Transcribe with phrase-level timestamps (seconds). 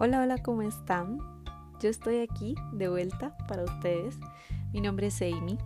[0.00, 1.20] Hola, hola, ¿cómo están?
[1.80, 4.18] Yo estoy aquí de vuelta para ustedes.
[4.72, 5.56] Mi nombre es Amy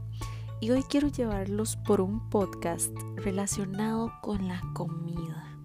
[0.61, 5.57] y hoy quiero llevarlos por un podcast relacionado con la comida.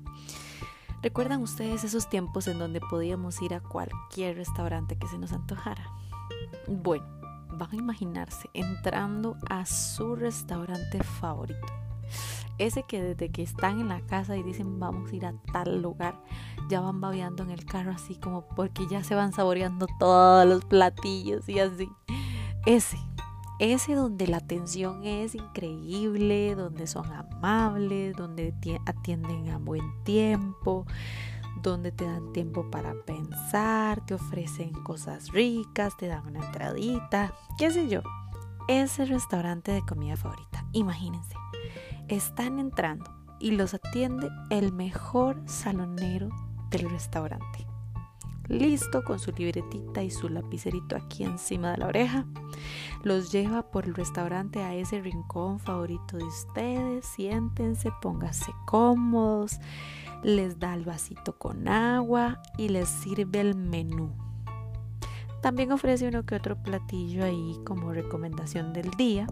[1.01, 5.91] ¿Recuerdan ustedes esos tiempos en donde podíamos ir a cualquier restaurante que se nos antojara?
[6.65, 7.05] Bueno,
[7.49, 11.67] van a imaginarse entrando a su restaurante favorito.
[12.57, 15.81] Ese que desde que están en la casa y dicen vamos a ir a tal
[15.81, 16.21] lugar,
[16.69, 20.63] ya van babeando en el carro así como porque ya se van saboreando todos los
[20.65, 21.89] platillos y así.
[22.65, 22.97] Ese,
[23.59, 28.53] ese donde la atención es increíble, donde son amables, donde
[28.85, 30.85] atienden a buen tiempo,
[31.61, 37.71] donde te dan tiempo para pensar, te ofrecen cosas ricas, te dan una entradita, qué
[37.71, 38.01] sé yo.
[38.67, 41.35] Ese restaurante de comida favorita, imagínense.
[42.13, 46.29] Están entrando y los atiende el mejor salonero
[46.69, 47.65] del restaurante.
[48.47, 52.27] Listo con su libretita y su lapicerito aquí encima de la oreja.
[53.01, 57.03] Los lleva por el restaurante a ese rincón favorito de ustedes.
[57.03, 59.59] Siéntense, pónganse cómodos.
[60.21, 64.11] Les da el vasito con agua y les sirve el menú.
[65.41, 69.25] También ofrece uno que otro platillo ahí como recomendación del día.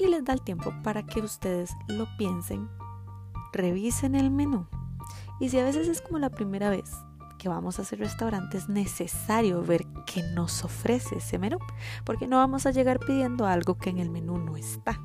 [0.00, 2.68] Y les da el tiempo para que ustedes lo piensen,
[3.52, 4.66] revisen el menú
[5.40, 6.92] y si a veces es como la primera vez
[7.38, 11.56] que vamos a hacer restaurante, es necesario ver qué nos ofrece ese menú,
[12.04, 15.00] porque no vamos a llegar pidiendo algo que en el menú no está.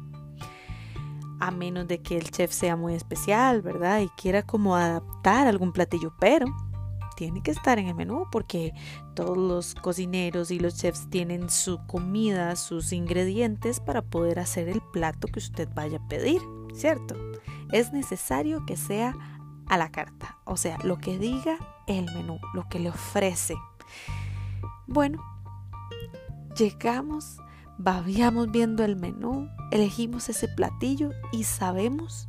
[1.39, 4.02] A menos de que el chef sea muy especial, ¿verdad?
[4.02, 6.47] Y quiera como adaptar algún platillo, pero
[7.16, 8.73] tiene que estar en el menú porque
[9.16, 14.81] todos los cocineros y los chefs tienen su comida, sus ingredientes para poder hacer el
[14.94, 16.41] plato que usted vaya a pedir,
[16.73, 17.16] ¿cierto?
[17.71, 19.16] Es necesario que sea
[19.67, 23.55] a la carta, o sea, lo que diga el menú, lo que le ofrece.
[24.87, 25.23] Bueno,
[26.55, 27.37] llegamos,
[27.77, 32.27] babiamos viendo el menú, elegimos ese platillo y sabemos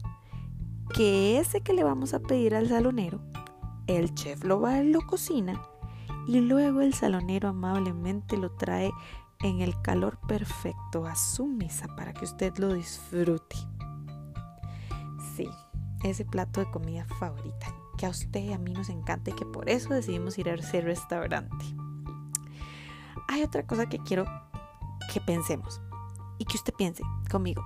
[0.95, 3.21] que ese que le vamos a pedir al salonero,
[3.87, 5.61] el chef lo va lo cocina
[6.27, 8.93] y luego el salonero amablemente lo trae
[9.41, 13.57] en el calor perfecto a su mesa para que usted lo disfrute.
[15.37, 15.49] Sí,
[16.03, 17.67] ese plato de comida favorita
[17.97, 20.55] que a usted y a mí nos encanta y que por eso decidimos ir a
[20.55, 21.65] ese restaurante.
[23.29, 24.25] Hay otra cosa que quiero
[25.13, 25.81] que pensemos
[26.39, 27.65] y que usted piense conmigo.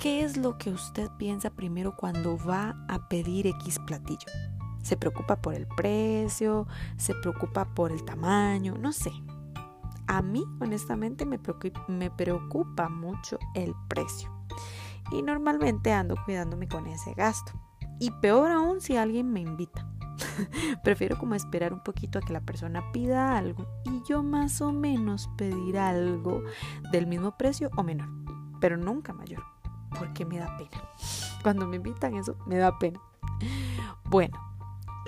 [0.00, 4.26] ¿Qué es lo que usted piensa primero cuando va a pedir X platillo?
[4.84, 6.66] ¿Se preocupa por el precio?
[6.98, 8.76] ¿Se preocupa por el tamaño?
[8.78, 9.10] No sé.
[10.06, 14.30] A mí, honestamente, me preocupa, me preocupa mucho el precio
[15.10, 17.52] y normalmente ando cuidándome con ese gasto.
[17.98, 19.88] Y peor aún si alguien me invita.
[20.84, 24.70] Prefiero como esperar un poquito a que la persona pida algo y yo más o
[24.70, 26.42] menos pedir algo
[26.92, 28.08] del mismo precio o menor,
[28.60, 29.42] pero nunca mayor,
[29.98, 30.82] porque me da pena.
[31.42, 33.00] Cuando me invitan eso, me da pena.
[34.04, 34.38] Bueno,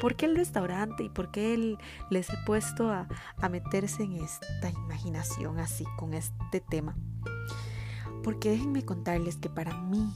[0.01, 1.77] ¿por qué el restaurante y por qué
[2.11, 3.09] les he puesto a,
[3.39, 6.97] a meterse en esta imaginación así con este tema?
[8.23, 10.13] Porque déjenme contarles que para mí,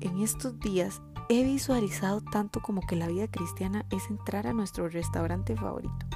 [0.00, 4.88] en estos días, he visualizado tanto como que la vida cristiana es entrar a nuestro
[4.88, 6.06] restaurante favorito.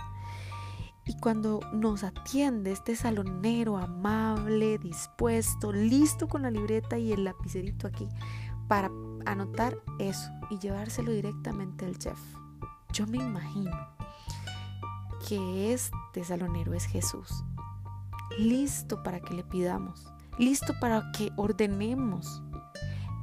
[1.04, 7.86] Y cuando nos atiende este salonero amable, dispuesto, listo con la libreta y el lapicerito
[7.86, 8.08] aquí
[8.66, 8.90] para
[9.24, 12.18] anotar eso y llevárselo directamente al chef.
[12.96, 13.76] Yo me imagino
[15.28, 17.44] que este salonero es Jesús,
[18.38, 20.06] listo para que le pidamos
[20.38, 22.42] listo para que ordenemos.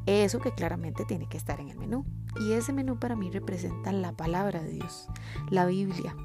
[0.06, 2.06] Eso que claramente tiene que estar en el menú.
[2.40, 5.08] Y ese menú para mí representa la palabra de Dios,
[5.50, 6.16] la Biblia.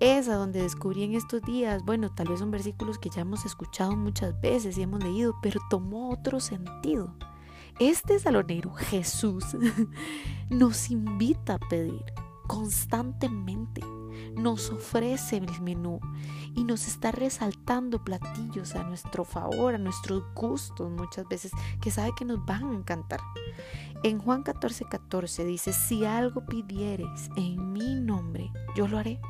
[0.00, 3.96] Esa donde descubrí en estos días, bueno, tal vez son versículos que ya hemos escuchado
[3.96, 7.14] muchas veces y hemos leído, pero tomó otro sentido.
[7.80, 9.44] Este salonero, Jesús,
[10.50, 12.04] nos invita a pedir
[12.48, 13.82] constantemente
[14.34, 16.00] nos ofrece el menú
[16.56, 22.10] y nos está resaltando platillos a nuestro favor, a nuestros gustos muchas veces, que sabe
[22.16, 23.20] que nos van a encantar.
[24.02, 29.20] En Juan 14, 14 dice, si algo pidiereis en mi nombre, yo lo haré.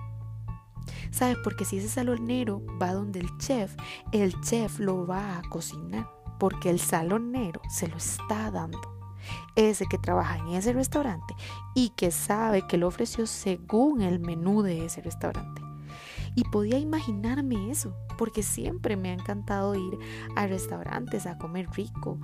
[1.10, 1.36] ¿Sabes?
[1.44, 3.74] Porque si ese salonero va donde el chef,
[4.12, 8.97] el chef lo va a cocinar, porque el salonero se lo está dando
[9.56, 11.34] ese que trabaja en ese restaurante
[11.74, 15.62] y que sabe que lo ofreció según el menú de ese restaurante.
[16.34, 19.98] Y podía imaginarme eso, porque siempre me ha encantado ir
[20.36, 22.20] a restaurantes a comer rico.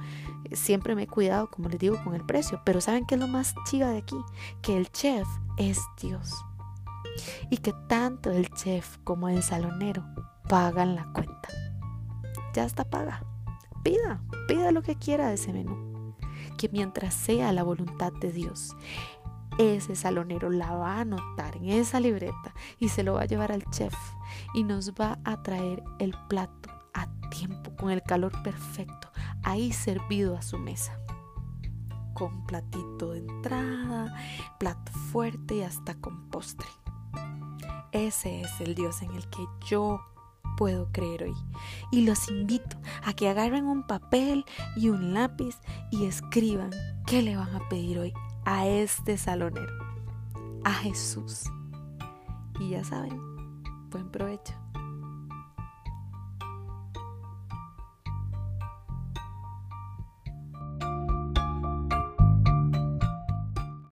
[0.52, 2.60] Siempre me he cuidado, como les digo, con el precio.
[2.64, 4.16] Pero ¿saben qué es lo más chiva de aquí?
[4.62, 6.32] Que el chef es Dios.
[7.50, 10.04] y que tanto el chef como el salonero
[10.48, 11.48] pagan la cuenta.
[12.54, 13.24] Ya está paga.
[13.82, 15.94] Pida, pida lo que quiera de ese menú.
[16.56, 18.74] Que mientras sea la voluntad de Dios,
[19.58, 23.52] ese salonero la va a anotar en esa libreta y se lo va a llevar
[23.52, 23.94] al chef
[24.52, 29.10] y nos va a traer el plato a tiempo, con el calor perfecto,
[29.42, 30.98] ahí servido a su mesa.
[32.14, 34.14] Con platito de entrada,
[34.58, 36.68] plato fuerte y hasta con postre.
[37.90, 40.00] Ese es el Dios en el que yo
[40.56, 41.34] puedo creer hoy.
[41.90, 44.44] Y los invito a que agarren un papel
[44.76, 45.56] y un lápiz
[45.90, 46.70] y escriban
[47.06, 48.12] qué le van a pedir hoy
[48.44, 49.72] a este salonero,
[50.64, 51.44] a Jesús.
[52.60, 53.20] Y ya saben,
[53.90, 54.63] buen provecho.